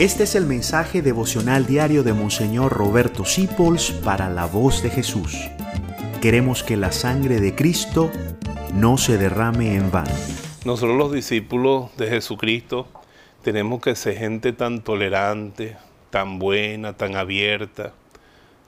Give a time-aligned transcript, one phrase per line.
[0.00, 5.36] Este es el mensaje devocional diario de Monseñor Roberto Sipols para la voz de Jesús.
[6.22, 8.10] Queremos que la sangre de Cristo
[8.72, 10.14] no se derrame en vano.
[10.64, 12.88] Nosotros los discípulos de Jesucristo
[13.42, 15.76] tenemos que ser gente tan tolerante,
[16.08, 17.92] tan buena, tan abierta,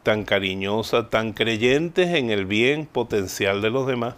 [0.03, 4.17] tan cariñosa, tan creyentes en el bien potencial de los demás.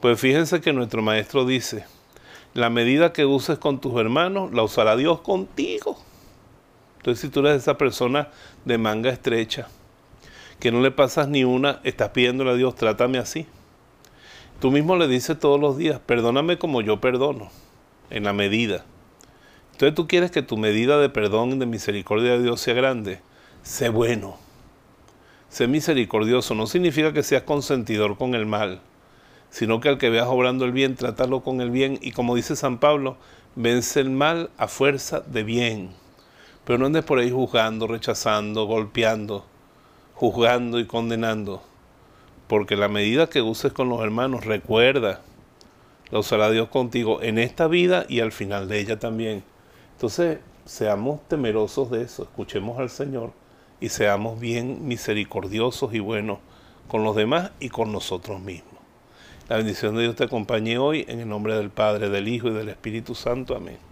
[0.00, 1.84] Pues fíjense que nuestro maestro dice,
[2.54, 6.01] la medida que uses con tus hermanos la usará Dios contigo.
[7.02, 8.28] Entonces, si tú eres esa persona
[8.64, 9.66] de manga estrecha,
[10.60, 13.44] que no le pasas ni una, estás pidiéndole a Dios, trátame así.
[14.60, 17.50] Tú mismo le dices todos los días, perdóname como yo perdono,
[18.10, 18.84] en la medida.
[19.72, 23.20] Entonces tú quieres que tu medida de perdón y de misericordia de Dios sea grande.
[23.64, 24.38] Sé bueno.
[25.48, 26.54] Sé misericordioso.
[26.54, 28.80] No significa que seas consentidor con el mal,
[29.50, 31.98] sino que al que veas obrando el bien, trátalo con el bien.
[32.00, 33.16] Y como dice San Pablo,
[33.56, 36.01] vence el mal a fuerza de bien.
[36.64, 39.44] Pero no andes por ahí juzgando, rechazando, golpeando,
[40.14, 41.62] juzgando y condenando.
[42.46, 45.22] Porque la medida que uses con los hermanos, recuerda,
[46.10, 49.42] la usará Dios contigo en esta vida y al final de ella también.
[49.92, 53.32] Entonces, seamos temerosos de eso, escuchemos al Señor
[53.80, 56.38] y seamos bien misericordiosos y buenos
[56.86, 58.72] con los demás y con nosotros mismos.
[59.48, 62.52] La bendición de Dios te acompañe hoy en el nombre del Padre, del Hijo y
[62.52, 63.56] del Espíritu Santo.
[63.56, 63.91] Amén.